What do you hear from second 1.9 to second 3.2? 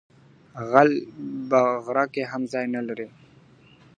کي هم ځای نه لري.